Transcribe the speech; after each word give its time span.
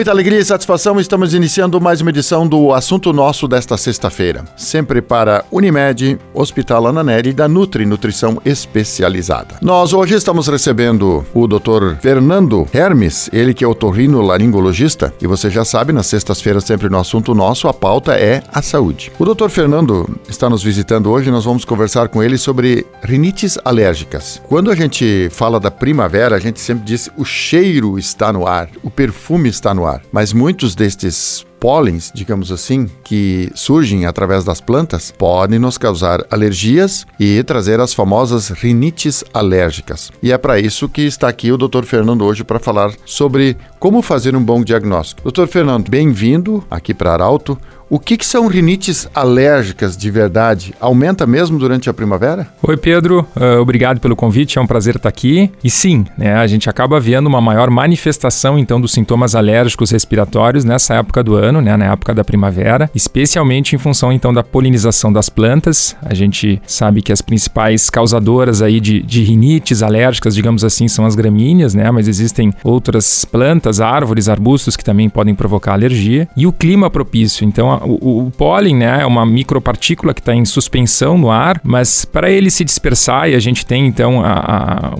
muita 0.00 0.12
alegria 0.12 0.38
e 0.38 0.44
satisfação, 0.46 0.98
estamos 0.98 1.34
iniciando 1.34 1.78
mais 1.78 2.00
uma 2.00 2.08
edição 2.08 2.48
do 2.48 2.72
Assunto 2.72 3.12
Nosso 3.12 3.46
desta 3.46 3.76
sexta-feira. 3.76 4.46
Sempre 4.56 5.02
para 5.02 5.44
Unimed, 5.50 6.18
Hospital 6.32 6.86
Ananelli 6.86 7.34
da 7.34 7.46
Nutri 7.46 7.84
Nutrição 7.84 8.40
Especializada. 8.42 9.56
Nós 9.60 9.92
hoje 9.92 10.14
estamos 10.14 10.48
recebendo 10.48 11.22
o 11.34 11.46
Dr. 11.46 11.96
Fernando 12.00 12.66
Hermes, 12.72 13.28
ele 13.30 13.52
que 13.52 13.62
é 13.62 13.68
otorrino 13.68 14.22
laringologista, 14.22 15.12
e 15.20 15.26
você 15.26 15.50
já 15.50 15.66
sabe, 15.66 15.92
nas 15.92 16.06
sextas-feiras 16.06 16.64
sempre 16.64 16.88
no 16.88 16.98
Assunto 16.98 17.34
Nosso, 17.34 17.68
a 17.68 17.74
pauta 17.74 18.14
é 18.14 18.42
a 18.50 18.62
saúde. 18.62 19.12
O 19.18 19.26
Dr. 19.26 19.50
Fernando 19.50 20.08
está 20.30 20.48
nos 20.48 20.62
visitando 20.62 21.10
hoje, 21.10 21.30
nós 21.30 21.44
vamos 21.44 21.66
conversar 21.66 22.08
com 22.08 22.22
ele 22.22 22.38
sobre 22.38 22.86
rinites 23.02 23.58
alérgicas. 23.66 24.40
Quando 24.48 24.70
a 24.70 24.74
gente 24.74 25.28
fala 25.30 25.60
da 25.60 25.70
primavera, 25.70 26.36
a 26.36 26.40
gente 26.40 26.58
sempre 26.58 26.84
diz 26.84 27.10
o 27.18 27.24
cheiro 27.26 27.98
está 27.98 28.32
no 28.32 28.46
ar, 28.46 28.70
o 28.82 28.90
perfume 28.90 29.50
está 29.50 29.74
no 29.74 29.84
ar, 29.84 29.89
mas 30.12 30.32
muitos 30.32 30.74
destes 30.74 31.44
pólens, 31.60 32.10
digamos 32.14 32.50
assim, 32.50 32.88
que 33.04 33.50
surgem 33.54 34.06
através 34.06 34.42
das 34.44 34.60
plantas, 34.60 35.12
podem 35.16 35.58
nos 35.58 35.76
causar 35.76 36.24
alergias 36.30 37.06
e 37.18 37.42
trazer 37.44 37.78
as 37.80 37.92
famosas 37.92 38.48
rinites 38.48 39.22
alérgicas. 39.32 40.10
E 40.22 40.32
é 40.32 40.38
para 40.38 40.58
isso 40.58 40.88
que 40.88 41.02
está 41.02 41.28
aqui 41.28 41.52
o 41.52 41.58
Dr. 41.58 41.84
Fernando 41.84 42.24
hoje 42.24 42.42
para 42.42 42.58
falar 42.58 42.92
sobre 43.04 43.56
como 43.78 44.00
fazer 44.00 44.34
um 44.34 44.42
bom 44.42 44.64
diagnóstico. 44.64 45.30
Dr. 45.30 45.46
Fernando, 45.46 45.90
bem-vindo 45.90 46.64
aqui 46.70 46.94
para 46.94 47.12
Arauto. 47.12 47.58
O 47.90 47.98
que, 47.98 48.16
que, 48.16 48.24
são 48.24 48.46
rinites 48.46 49.08
alérgicas 49.12 49.96
de 49.96 50.08
verdade? 50.12 50.72
Aumenta 50.78 51.26
mesmo 51.26 51.58
durante 51.58 51.90
a 51.90 51.92
primavera? 51.92 52.46
Oi, 52.62 52.76
Pedro. 52.76 53.26
Uh, 53.34 53.60
obrigado 53.60 53.98
pelo 53.98 54.14
convite. 54.14 54.60
É 54.60 54.62
um 54.62 54.66
prazer 54.66 54.94
estar 54.94 55.08
aqui. 55.08 55.50
E 55.64 55.68
sim, 55.68 56.06
né, 56.16 56.34
a 56.34 56.46
gente 56.46 56.70
acaba 56.70 57.00
vendo 57.00 57.26
uma 57.26 57.40
maior 57.40 57.68
manifestação 57.68 58.56
então 58.56 58.80
dos 58.80 58.92
sintomas 58.92 59.34
alérgicos 59.34 59.90
respiratórios 59.90 60.64
nessa 60.64 60.94
época 60.94 61.20
do 61.24 61.34
ano, 61.34 61.60
né, 61.60 61.76
na 61.76 61.86
época 61.86 62.14
da 62.14 62.22
primavera, 62.22 62.88
especialmente 62.94 63.74
em 63.74 63.78
função 63.78 64.12
então 64.12 64.32
da 64.32 64.44
polinização 64.44 65.12
das 65.12 65.28
plantas. 65.28 65.96
A 66.00 66.14
gente 66.14 66.62
sabe 66.68 67.02
que 67.02 67.12
as 67.12 67.20
principais 67.20 67.90
causadoras 67.90 68.62
aí 68.62 68.78
de, 68.78 69.02
de 69.02 69.24
rinites 69.24 69.82
alérgicas, 69.82 70.36
digamos 70.36 70.62
assim, 70.62 70.86
são 70.86 71.04
as 71.04 71.16
gramíneas, 71.16 71.74
né, 71.74 71.90
mas 71.90 72.06
existem 72.06 72.54
outras 72.62 73.24
plantas, 73.24 73.80
árvores, 73.80 74.28
arbustos 74.28 74.76
que 74.76 74.84
também 74.84 75.08
podem 75.08 75.34
provocar 75.34 75.72
alergia. 75.72 76.28
E 76.36 76.46
o 76.46 76.52
clima 76.52 76.88
propício. 76.88 77.44
Então, 77.44 77.79
o, 77.80 78.26
o, 78.26 78.30
pólen 78.30 78.76
né, 78.76 79.02
é 79.02 79.06
uma 79.06 79.24
micropartícula 79.24 80.14
que 80.14 80.20
está 80.20 80.34
em 80.34 80.44
suspensão 80.44 81.16
no 81.16 81.30
ar, 81.30 81.60
mas 81.64 82.04
para 82.04 82.30
ele 82.30 82.50
se 82.50 82.64
dispersar 82.64 83.28
e 83.28 83.34
a 83.34 83.40
gente 83.40 83.64
tem 83.64 83.86
então 83.86 84.24
a, 84.24 84.32
a, 84.32 84.94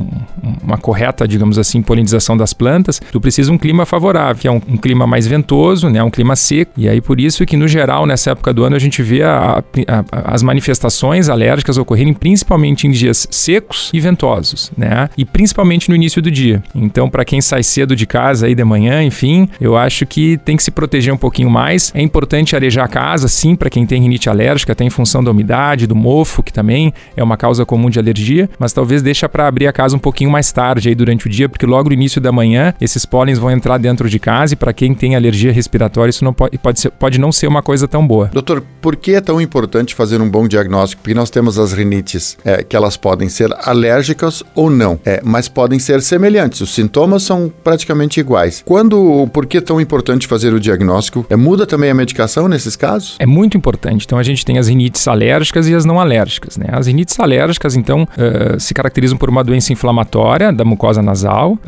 uma 0.63 0.79
correta, 0.79 1.27
digamos 1.27 1.59
assim, 1.59 1.83
polinização 1.83 2.37
das 2.37 2.53
plantas, 2.53 3.01
tu 3.13 3.21
precisa 3.21 3.53
um 3.53 3.59
clima 3.59 3.85
favorável, 3.87 4.41
que 4.41 4.49
é 4.49 4.51
um, 4.51 4.61
um, 4.69 4.77
clima 4.77 5.07
mais 5.07 5.27
ventoso, 5.27 5.89
né, 5.89 6.03
um 6.03 6.11
clima 6.11 6.37
seco. 6.37 6.73
E 6.77 6.89
aí 6.89 7.01
por 7.01 7.21
isso 7.21 7.45
que 7.45 7.57
no 7.57 7.69
geral 7.69 8.07
nessa 8.07 8.31
época 8.31 8.53
do 8.53 8.65
ano 8.65 8.77
a 8.77 8.79
gente 8.79 9.03
vê 9.03 9.23
a, 9.23 9.63
as 10.11 10.43
manifestações 10.43 11.29
alérgicas 11.29 11.77
ocorrerem 11.77 12.15
principalmente 12.15 12.87
em 12.87 12.91
dias 12.91 13.29
secos 13.31 13.91
e 13.93 14.01
ventosos, 14.01 14.73
né, 14.77 15.09
e 15.17 15.25
principalmente 15.25 15.89
no 15.89 15.95
início 15.95 16.23
do 16.23 16.31
dia. 16.31 16.63
Então 16.75 17.09
para 17.09 17.25
quem 17.25 17.41
sai 17.41 17.63
cedo 17.63 17.95
de 17.95 18.07
casa 18.07 18.47
aí 18.47 18.55
de 18.55 18.65
manhã, 18.65 19.03
enfim, 19.03 19.49
eu 19.61 19.77
acho 19.77 20.07
que 20.07 20.39
tem 20.39 20.57
que 20.57 20.63
se 20.63 20.71
proteger 20.71 21.13
um 21.13 21.17
pouquinho 21.17 21.51
mais. 21.51 21.93
É 21.95 22.03
importante 22.03 22.57
arejar 22.57 22.70
arejar 22.71 22.85
a 22.85 22.89
casa, 22.89 23.29
sim, 23.29 23.57
para 23.57 23.69
quem 23.69 23.85
tem 23.85 24.01
rinite 24.01 24.31
alérgica, 24.31 24.73
até 24.73 24.85
em 24.85 24.91
função 24.91 25.23
da 25.23 25.31
umidade, 25.31 25.87
do 25.87 25.97
mofo, 25.97 26.43
que 26.43 26.53
também 26.53 26.95
é 27.17 27.23
uma 27.23 27.37
causa 27.37 27.67
comum 27.67 27.91
de 27.91 27.99
alergia, 27.99 28.49
mas 28.59 28.73
talvez 28.73 29.03
deixa 29.03 29.29
para 29.29 29.47
abrir 29.47 29.67
a 29.67 29.73
casa 29.73 29.97
um 29.97 29.99
pouquinho 29.99 30.31
mais 30.31 30.53
tarde 30.53 30.89
aí 30.89 30.95
durante 30.95 31.27
o 31.27 31.31
dia, 31.31 31.49
porque 31.49 31.67
logo 31.67 31.89
no 31.89 31.95
início 31.95 32.21
da 32.21 32.31
manhã 32.31 32.73
esses 32.81 33.05
pólens 33.05 33.39
vão 33.39 33.51
entrar 33.51 33.79
dentro 33.79 34.09
de 34.09 34.19
casa 34.19 34.55
e 34.55 34.57
para 34.57 34.73
quem 34.73 34.95
tem 34.95 35.17
alergia 35.17 35.53
respiratória 35.53 36.11
isso 36.11 36.25
não 36.25 36.33
pode, 36.33 36.57
pode, 36.59 36.81
ser, 36.81 36.91
pode 36.91 37.19
não 37.19 37.33
ser 37.33 37.49
uma 37.49 37.63
coisa 37.63 37.89
tão 37.89 38.07
boa. 38.07 38.31
Doutor, 38.33 38.63
por 38.81 38.97
que 38.97 39.15
é 39.15 39.21
tão 39.21 39.41
importante 39.41 39.95
fazer 39.95 40.21
um 40.21 40.31
bom 40.31 40.47
diagnóstico? 40.47 41.03
Porque 41.03 41.15
nós 41.15 41.31
temos 41.31 41.59
as 41.59 41.73
rinites 41.73 42.39
é, 42.45 42.63
que 42.63 42.77
elas 42.77 42.97
podem 42.97 43.29
ser 43.29 43.53
alérgicas 43.65 44.43
ou 44.55 44.71
não, 44.71 44.99
é, 45.05 45.21
mas 45.25 45.49
podem 45.49 45.79
ser 45.79 46.03
semelhantes. 46.03 46.61
Os 46.61 46.75
sintomas 46.75 47.23
são 47.25 47.53
praticamente 47.65 48.21
iguais. 48.21 48.63
Quando, 48.65 49.29
por 49.33 49.47
que 49.47 49.59
é 49.59 49.61
tão 49.61 49.81
importante 49.81 50.27
fazer 50.27 50.53
o 50.53 50.61
diagnóstico? 50.61 51.27
É, 51.29 51.37
muda 51.37 51.67
também 51.67 51.91
a 51.91 51.95
medicação 51.95 52.49
nesse 52.49 52.60
nesses 52.61 52.77
casos? 52.77 53.17
É 53.19 53.27
muito 53.27 53.57
importante. 53.57 54.05
Então 54.05 54.19
a 54.19 54.23
gente 54.23 54.45
tem 54.45 54.59
as 54.59 54.69
rinites 54.69 55.07
alérgicas 55.09 55.69
e 55.69 55.75
as 55.75 55.85
não 55.85 55.99
alérgicas. 55.99 56.57
Né? 56.57 56.67
As 56.71 56.87
rinites 56.87 57.19
alérgicas, 57.19 57.77
então, 57.77 58.03
uh, 58.03 58.61
se 58.61 58.75
caracterizam 58.75 59.17
por 59.17 59.29
uma 59.29 59.43
doença 59.43 59.73
inflamatória 59.73 60.53
da 60.53 60.65
mucosa 60.65 61.03
nasal, 61.03 61.53
uh, 61.53 61.59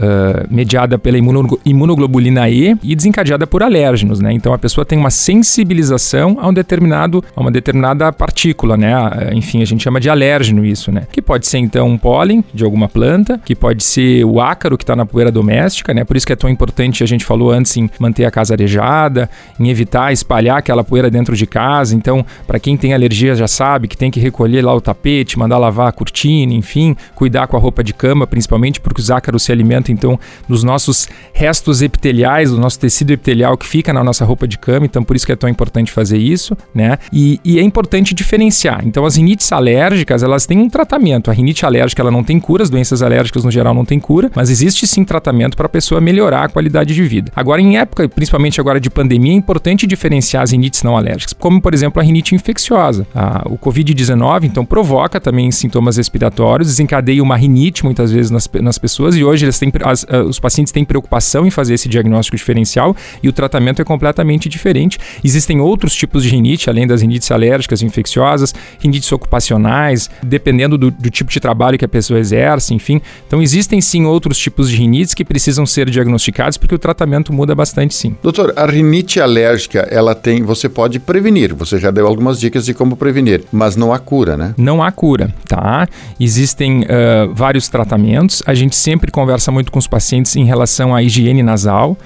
mediada 0.51 0.99
pela 0.99 1.19
imunoglobulina 1.65 2.49
E 2.49 2.77
e 2.83 2.95
desencadeada 2.95 3.47
por 3.47 3.63
alérgenos. 3.63 4.21
Né? 4.21 4.33
Então 4.33 4.53
a 4.53 4.59
pessoa 4.59 4.85
tem 4.85 4.99
uma 4.99 5.11
sensibilização 5.11 6.39
a 6.41 6.49
um 6.49 6.53
determinado, 6.53 7.25
a 7.35 7.41
uma 7.41 7.51
determinada 7.51 8.13
partícula, 8.13 8.77
né? 8.77 8.93
Enfim, 9.33 9.63
a 9.63 9.65
gente 9.65 9.83
chama 9.83 10.01
de 10.01 10.11
alérgeno 10.11 10.65
isso, 10.65 10.93
né? 10.93 11.07
Que 11.11 11.23
pode 11.23 11.47
ser 11.47 11.59
então 11.59 11.89
um 11.89 11.99
pólen 11.99 12.45
de 12.53 12.65
alguma 12.65 12.89
planta, 12.89 13.41
que 13.45 13.55
pode 13.55 13.83
ser 13.83 14.25
o 14.25 14.41
ácaro 14.41 14.77
que 14.77 14.85
está 14.85 14.95
na 14.95 15.07
poeira 15.07 15.31
doméstica, 15.31 15.95
né? 15.95 16.05
Por 16.05 16.17
isso 16.17 16.27
que 16.27 16.33
é 16.33 16.37
tão 16.37 16.51
importante 16.51 17.03
a 17.03 17.07
gente 17.07 17.25
falou 17.25 17.51
antes 17.51 17.77
em 17.77 17.89
manter 17.99 18.25
a 18.25 18.31
casa 18.31 18.55
arejada, 18.55 19.31
em 19.59 19.69
evitar 19.69 20.13
espalhar 20.13 20.59
aquela 20.59 20.82
aquela 20.83 20.85
poeira 20.85 21.11
dentro 21.11 21.37
de 21.37 21.47
casa. 21.47 21.95
Então, 21.95 22.25
para 22.47 22.59
quem 22.59 22.77
tem 22.77 22.93
alergia 22.93 23.35
já 23.35 23.49
sabe 23.49 23.89
que 23.89 23.97
tem 23.97 24.11
que 24.11 24.21
recolher 24.21 24.63
lá 24.63 24.75
o 24.75 24.81
tapete, 24.81 25.39
mandar 25.39 25.59
lavar 25.59 25.89
a 25.89 25.93
cortina, 25.93 26.53
enfim, 26.53 26.97
cuidar 27.15 27.47
com 27.47 27.57
a 27.57 27.61
roupa 27.61 27.83
de 27.83 27.95
cama, 27.95 28.27
principalmente 28.27 28.81
porque 28.81 29.01
os 29.01 29.11
ácaros 29.11 29.45
se 29.45 29.53
alimentam 29.53 29.95
então 29.95 30.19
dos 30.49 30.63
nossos 30.63 31.09
restos 31.33 31.81
epiteliais, 31.81 32.51
do 32.51 32.59
nosso 32.59 32.79
tecido 32.79 33.13
epitelial 33.13 33.57
que 33.57 33.67
fica 33.67 33.93
na 33.93 34.03
nossa 34.03 34.25
roupa 34.25 34.47
de 34.47 34.59
cama. 34.59 34.87
Então, 34.87 35.03
por 35.03 35.17
isso 35.17 35.25
que 35.25 35.33
é 35.33 35.37
tão 35.37 35.49
importante 35.49 35.91
fazer 35.91 36.19
isso, 36.19 36.57
né? 36.75 36.99
E, 37.13 37.41
e 37.45 37.59
é 37.59 37.63
importante 37.63 38.15
diferenciar. 38.15 38.83
Então, 38.85 39.05
as 39.05 39.17
rinites 39.17 39.51
alérgicas, 39.53 40.23
elas 40.23 40.47
têm 40.47 40.59
um 40.59 40.69
tratamento. 40.69 41.31
A 41.31 41.35
rinite 41.35 41.65
alérgica, 41.65 42.03
ela 42.03 42.11
não 42.11 42.25
tem 42.25 42.41
cura, 42.41 42.63
as 42.63 42.71
doenças 42.71 43.03
alérgicas 43.03 43.45
no 43.45 43.51
geral 43.51 43.75
não 43.75 43.85
tem 43.85 44.01
cura, 44.01 44.31
mas 44.35 44.51
existe 44.51 44.87
sim 44.87 45.05
tratamento 45.05 45.57
para 45.57 45.67
a 45.67 45.69
pessoa 45.69 46.01
melhorar 46.01 46.45
a 46.45 46.49
qualidade 46.49 46.95
de 46.95 47.03
vida. 47.03 47.31
Agora, 47.35 47.61
em 47.61 47.77
época, 47.77 48.09
principalmente 48.09 48.61
agora 48.61 48.81
de 48.81 48.91
pandemia, 48.91 49.33
é 49.33 49.37
importante 49.37 49.87
diferenciar 49.87 50.43
as 50.43 50.53
rinites 50.63 50.83
não 50.85 50.97
alérgicas, 50.97 51.33
como 51.33 51.61
por 51.61 51.75
exemplo 51.75 52.01
a 52.01 52.05
rinite 52.05 52.35
infecciosa. 52.35 53.07
A, 53.15 53.43
o 53.47 53.59
Covid-19 53.59 54.45
então 54.45 54.65
provoca 54.65 55.21
também 55.21 55.51
sintomas 55.51 55.97
respiratórios, 55.97 56.69
desencadeia 56.69 57.23
uma 57.23 57.37
rinite 57.37 57.85
muitas 57.85 58.13
vezes 58.13 58.31
nas, 58.31 58.49
nas 58.61 58.79
pessoas 58.79 59.17
e 59.17 59.25
hoje 59.25 59.45
eles 59.45 59.59
têm, 59.59 59.73
as, 59.85 60.07
os 60.29 60.39
pacientes 60.39 60.73
têm 60.73 60.85
preocupação 60.85 61.45
em 61.45 61.51
fazer 61.51 61.75
esse 61.75 61.89
diagnóstico 61.89 62.37
diferencial 62.37 62.95
e 63.23 63.29
o 63.29 63.33
tratamento 63.33 63.83
é 63.83 63.85
completamente 63.85 64.49
diferente. 64.49 64.99
Existem 65.25 65.61
outros 65.61 65.95
tipos 65.95 66.23
de 66.23 66.29
rinite, 66.29 66.71
além 66.71 66.87
das 66.87 67.03
rinites 67.03 67.31
alérgicas 67.31 67.83
infecciosas, 67.83 68.55
rinites 68.79 69.11
ocupacionais, 69.11 70.09
dependendo 70.23 70.79
do, 70.79 70.91
do 70.91 71.11
tipo 71.11 71.31
de 71.31 71.41
trabalho 71.41 71.77
que 71.77 71.85
a 71.85 71.89
pessoa 71.89 72.21
exerce, 72.21 72.73
enfim. 72.73 73.01
Então 73.27 73.43
existem 73.43 73.81
sim 73.81 74.05
outros 74.05 74.39
tipos 74.39 74.71
de 74.71 74.77
rinites 74.77 75.15
que 75.15 75.25
precisam 75.25 75.67
ser 75.67 75.91
diagnosticados 75.91 76.57
porque 76.57 76.75
o 76.75 76.79
tratamento 76.79 77.33
muda 77.33 77.55
bastante 77.55 77.95
sim. 77.95 78.17
Doutor, 78.23 78.53
a 78.57 78.67
rinite 78.67 79.21
alérgica, 79.21 79.81
ela 79.91 80.15
tem, 80.15 80.43
você 80.55 80.69
pode 80.69 80.99
prevenir. 80.99 81.55
Você 81.55 81.79
já 81.79 81.91
deu 81.91 82.07
algumas 82.07 82.39
dicas 82.39 82.65
de 82.65 82.75
como 82.75 82.97
prevenir, 82.97 83.45
mas 83.53 83.77
não 83.77 83.93
há 83.93 83.99
cura, 83.99 84.37
né? 84.37 84.55
Não 84.57 84.83
há 84.83 84.91
cura, 84.93 85.33
tá? 85.49 85.87
Existem 86.19 86.83
uh, 86.83 87.33
vários 87.35 87.69
tratamentos. 87.69 88.43
A 88.47 88.55
gente 88.55 88.77
sempre 88.77 89.11
conversa 89.11 89.51
muito 89.51 89.73
com 89.73 89.79
os 89.79 89.87
pacientes 89.87 90.37
em 90.37 90.45
relação 90.45 90.95
à 90.95 91.03
higiene 91.03 91.43
nasal. 91.43 91.97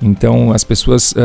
Então, 0.00 0.52
as 0.52 0.62
pessoas 0.62 1.12
uh, 1.12 1.16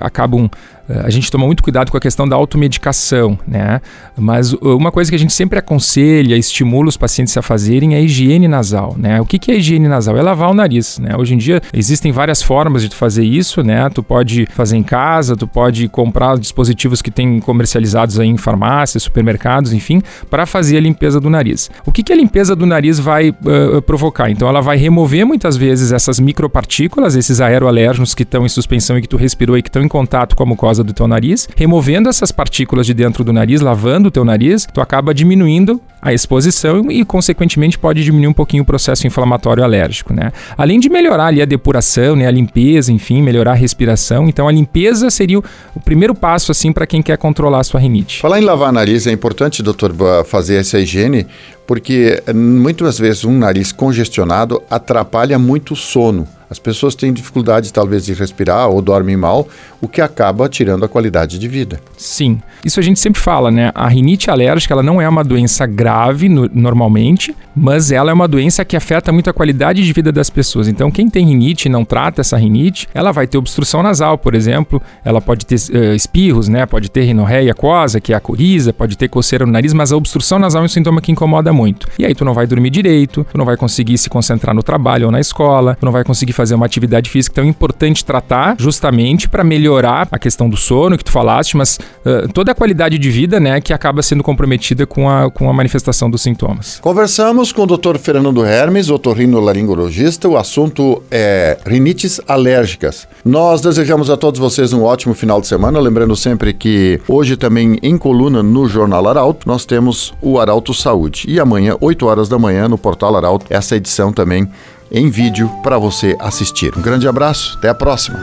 acabam 0.00 0.50
a 0.88 1.10
gente 1.10 1.30
toma 1.30 1.46
muito 1.46 1.62
cuidado 1.62 1.90
com 1.90 1.96
a 1.96 2.00
questão 2.00 2.28
da 2.28 2.36
automedicação, 2.36 3.38
né? 3.46 3.80
Mas 4.16 4.52
uma 4.54 4.90
coisa 4.90 5.10
que 5.10 5.14
a 5.14 5.18
gente 5.18 5.32
sempre 5.32 5.58
aconselha, 5.58 6.36
estimula 6.36 6.88
os 6.88 6.96
pacientes 6.96 7.36
a 7.36 7.42
fazerem 7.42 7.94
é 7.94 7.98
a 7.98 8.00
higiene 8.00 8.48
nasal, 8.48 8.94
né? 8.98 9.20
O 9.20 9.24
que, 9.24 9.50
é 9.50 9.56
higiene 9.56 9.88
nasal? 9.88 10.16
É 10.16 10.22
lavar 10.22 10.50
o 10.50 10.54
nariz, 10.54 10.98
né? 10.98 11.16
Hoje 11.16 11.34
em 11.34 11.38
dia 11.38 11.60
existem 11.72 12.12
várias 12.12 12.42
formas 12.42 12.82
de 12.82 12.94
fazer 12.94 13.24
isso, 13.24 13.62
né? 13.62 13.88
Tu 13.90 14.02
pode 14.02 14.46
fazer 14.52 14.76
em 14.76 14.82
casa, 14.82 15.36
tu 15.36 15.46
pode 15.46 15.88
comprar 15.88 16.38
dispositivos 16.38 17.02
que 17.02 17.10
tem 17.10 17.40
comercializados 17.40 18.18
aí 18.18 18.28
em 18.28 18.36
farmácias, 18.36 19.02
supermercados, 19.02 19.72
enfim, 19.72 20.02
para 20.30 20.46
fazer 20.46 20.76
a 20.76 20.80
limpeza 20.80 21.20
do 21.20 21.30
nariz. 21.30 21.70
O 21.84 21.92
que, 21.92 22.02
que 22.02 22.12
a 22.12 22.16
limpeza 22.16 22.54
do 22.54 22.66
nariz 22.66 22.98
vai 22.98 23.30
uh, 23.30 23.82
provocar? 23.82 24.30
Então 24.30 24.48
ela 24.48 24.60
vai 24.60 24.76
remover 24.76 25.26
muitas 25.26 25.56
vezes 25.56 25.92
essas 25.92 26.20
micropartículas, 26.20 27.16
esses 27.16 27.40
aeroalérgenos 27.40 27.86
alérgenos 27.86 28.14
que 28.14 28.22
estão 28.22 28.44
em 28.44 28.48
suspensão 28.48 28.98
e 28.98 29.02
que 29.02 29.08
tu 29.08 29.16
respirou 29.16 29.56
e 29.56 29.62
que 29.62 29.68
estão 29.68 29.82
em 29.82 29.88
contato 29.88 30.34
com 30.36 30.42
a 30.42 30.46
mucosa 30.46 30.75
do 30.82 30.92
teu 30.92 31.06
nariz. 31.06 31.48
Removendo 31.56 32.08
essas 32.08 32.32
partículas 32.32 32.86
de 32.86 32.94
dentro 32.94 33.24
do 33.24 33.32
nariz, 33.32 33.60
lavando 33.60 34.08
o 34.08 34.10
teu 34.10 34.24
nariz, 34.24 34.66
tu 34.72 34.80
acaba 34.80 35.14
diminuindo 35.14 35.80
a 36.00 36.12
exposição 36.12 36.90
e, 36.90 37.04
consequentemente, 37.04 37.78
pode 37.78 38.04
diminuir 38.04 38.28
um 38.28 38.32
pouquinho 38.32 38.62
o 38.62 38.66
processo 38.66 39.06
inflamatório 39.06 39.64
alérgico, 39.64 40.12
né? 40.12 40.32
Além 40.56 40.78
de 40.78 40.88
melhorar 40.88 41.26
ali 41.26 41.42
a 41.42 41.44
depuração, 41.44 42.14
né, 42.14 42.26
a 42.26 42.30
limpeza, 42.30 42.92
enfim, 42.92 43.22
melhorar 43.22 43.52
a 43.52 43.54
respiração. 43.54 44.28
Então, 44.28 44.46
a 44.46 44.52
limpeza 44.52 45.10
seria 45.10 45.38
o, 45.38 45.44
o 45.74 45.80
primeiro 45.80 46.14
passo, 46.14 46.52
assim, 46.52 46.72
para 46.72 46.86
quem 46.86 47.02
quer 47.02 47.18
controlar 47.18 47.60
a 47.60 47.64
sua 47.64 47.80
rinite. 47.80 48.20
Falar 48.20 48.40
em 48.40 48.44
lavar 48.44 48.72
nariz, 48.72 49.06
é 49.06 49.12
importante, 49.12 49.62
doutor, 49.62 49.92
fazer 50.24 50.56
essa 50.56 50.78
higiene, 50.78 51.26
porque 51.66 52.22
eh, 52.26 52.32
muitas 52.32 52.98
vezes 52.98 53.24
um 53.24 53.36
nariz 53.36 53.72
congestionado 53.72 54.62
atrapalha 54.70 55.38
muito 55.38 55.74
o 55.74 55.76
sono. 55.76 56.26
As 56.48 56.58
pessoas 56.58 56.94
têm 56.94 57.12
dificuldade, 57.12 57.72
talvez, 57.72 58.04
de 58.04 58.14
respirar 58.14 58.68
ou 58.68 58.80
dormem 58.80 59.16
mal, 59.16 59.48
o 59.80 59.88
que 59.88 60.00
acaba 60.00 60.48
tirando 60.48 60.84
a 60.84 60.88
qualidade 60.88 61.38
de 61.38 61.48
vida. 61.48 61.80
Sim, 61.96 62.40
isso 62.64 62.80
a 62.80 62.82
gente 62.82 63.00
sempre 63.00 63.20
fala, 63.20 63.50
né? 63.50 63.70
A 63.74 63.88
rinite 63.88 64.30
alérgica 64.30 64.74
ela 64.74 64.82
não 64.82 65.00
é 65.00 65.08
uma 65.08 65.24
doença 65.24 65.66
grave 65.66 66.28
no, 66.28 66.48
normalmente, 66.52 67.34
mas 67.54 67.90
ela 67.90 68.10
é 68.10 68.14
uma 68.14 68.28
doença 68.28 68.64
que 68.64 68.76
afeta 68.76 69.12
muito 69.12 69.30
a 69.30 69.32
qualidade 69.32 69.84
de 69.84 69.92
vida 69.92 70.12
das 70.12 70.30
pessoas. 70.30 70.68
Então, 70.68 70.90
quem 70.90 71.08
tem 71.08 71.26
rinite 71.26 71.66
e 71.66 71.70
não 71.70 71.84
trata 71.84 72.20
essa 72.20 72.36
rinite, 72.36 72.88
ela 72.94 73.12
vai 73.12 73.26
ter 73.26 73.38
obstrução 73.38 73.82
nasal, 73.82 74.18
por 74.18 74.34
exemplo, 74.34 74.80
ela 75.04 75.20
pode 75.20 75.46
ter 75.46 75.56
uh, 75.56 75.94
espirros, 75.94 76.48
né? 76.48 76.66
Pode 76.66 76.90
ter 76.90 77.02
rinorreia 77.02 77.52
aquosa, 77.52 78.00
que 78.00 78.12
é 78.12 78.16
a 78.16 78.20
coriza, 78.20 78.72
pode 78.72 78.96
ter 78.96 79.08
coceira 79.08 79.46
no 79.46 79.52
nariz, 79.52 79.72
mas 79.72 79.92
a 79.92 79.96
obstrução 79.96 80.38
nasal 80.38 80.62
é 80.62 80.64
um 80.64 80.68
sintoma 80.68 81.00
que 81.00 81.10
incomoda 81.10 81.52
muito. 81.52 81.88
E 81.98 82.04
aí 82.04 82.14
tu 82.14 82.24
não 82.24 82.34
vai 82.34 82.46
dormir 82.46 82.70
direito, 82.70 83.26
tu 83.30 83.38
não 83.38 83.44
vai 83.44 83.56
conseguir 83.56 83.98
se 83.98 84.08
concentrar 84.08 84.54
no 84.54 84.62
trabalho 84.62 85.06
ou 85.06 85.12
na 85.12 85.20
escola, 85.20 85.76
tu 85.78 85.84
não 85.84 85.92
vai 85.92 86.04
conseguir 86.04 86.32
fazer 86.36 86.54
uma 86.54 86.66
atividade 86.66 87.10
física. 87.10 87.40
É 87.40 87.44
importante 87.44 88.04
tratar 88.04 88.56
justamente 88.58 89.28
para 89.28 89.42
melhorar 89.42 90.06
a 90.12 90.18
questão 90.18 90.48
do 90.48 90.56
sono 90.56 90.98
que 90.98 91.04
tu 91.04 91.10
falaste, 91.10 91.56
mas 91.56 91.78
uh, 92.04 92.28
toda 92.32 92.52
a 92.52 92.54
qualidade 92.54 92.98
de 92.98 93.10
vida, 93.10 93.40
né, 93.40 93.60
que 93.60 93.72
acaba 93.72 94.02
sendo 94.02 94.22
comprometida 94.22 94.86
com 94.86 95.08
a, 95.08 95.30
com 95.30 95.48
a 95.48 95.52
manifestação 95.52 96.10
dos 96.10 96.22
sintomas. 96.22 96.78
Conversamos 96.80 97.52
com 97.52 97.62
o 97.62 97.66
Dr. 97.66 97.96
Fernando 97.98 98.44
Hermes, 98.44 98.90
otorrinolaringologista. 98.90 100.28
O 100.28 100.36
assunto 100.36 101.02
é 101.10 101.56
rinites 101.66 102.20
alérgicas. 102.28 103.08
Nós 103.24 103.60
desejamos 103.60 104.10
a 104.10 104.16
todos 104.16 104.38
vocês 104.38 104.72
um 104.72 104.82
ótimo 104.82 105.14
final 105.14 105.40
de 105.40 105.46
semana, 105.46 105.80
lembrando 105.80 106.14
sempre 106.14 106.52
que 106.52 107.00
hoje 107.08 107.36
também 107.36 107.78
em 107.82 107.96
coluna 107.96 108.42
no 108.42 108.68
Jornal 108.68 109.08
Arauto, 109.08 109.48
nós 109.48 109.64
temos 109.64 110.12
o 110.20 110.38
Arauto 110.38 110.74
Saúde. 110.74 111.24
E 111.28 111.40
amanhã, 111.40 111.76
8 111.80 112.06
horas 112.06 112.28
da 112.28 112.38
manhã, 112.38 112.68
no 112.68 112.76
Portal 112.76 113.16
Arauto, 113.16 113.46
essa 113.48 113.76
edição 113.76 114.12
também 114.12 114.48
em 114.96 115.10
vídeo 115.10 115.50
para 115.62 115.76
você 115.76 116.16
assistir. 116.18 116.72
Um 116.74 116.80
grande 116.80 117.06
abraço, 117.06 117.56
até 117.58 117.68
a 117.68 117.74
próxima. 117.74 118.18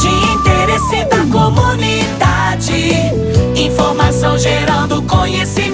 De 0.00 0.08
interesse 0.08 1.04
da 1.04 1.26
comunidade, 1.30 2.72
informação 3.54 4.38
gerando 4.38 5.02
conhecimento. 5.02 5.69